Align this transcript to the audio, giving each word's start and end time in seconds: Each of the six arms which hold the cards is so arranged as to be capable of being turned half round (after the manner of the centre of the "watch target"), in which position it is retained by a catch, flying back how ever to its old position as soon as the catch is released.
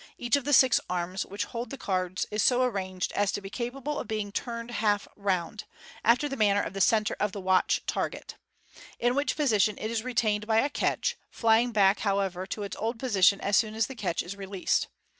Each 0.17 0.35
of 0.35 0.45
the 0.45 0.51
six 0.53 0.79
arms 0.89 1.27
which 1.27 1.45
hold 1.45 1.69
the 1.69 1.77
cards 1.77 2.25
is 2.31 2.41
so 2.41 2.63
arranged 2.63 3.11
as 3.11 3.31
to 3.33 3.39
be 3.39 3.51
capable 3.51 3.99
of 3.99 4.07
being 4.07 4.31
turned 4.31 4.71
half 4.71 5.07
round 5.15 5.65
(after 6.03 6.27
the 6.27 6.35
manner 6.35 6.63
of 6.63 6.73
the 6.73 6.81
centre 6.81 7.15
of 7.19 7.33
the 7.33 7.39
"watch 7.39 7.83
target"), 7.85 8.33
in 8.99 9.13
which 9.13 9.35
position 9.35 9.77
it 9.77 9.91
is 9.91 10.01
retained 10.01 10.47
by 10.47 10.57
a 10.57 10.71
catch, 10.71 11.17
flying 11.29 11.71
back 11.71 11.99
how 11.99 12.17
ever 12.17 12.47
to 12.47 12.63
its 12.63 12.75
old 12.77 12.97
position 12.97 13.39
as 13.41 13.57
soon 13.57 13.75
as 13.75 13.85
the 13.85 13.93
catch 13.93 14.23
is 14.23 14.35
released. 14.35 14.87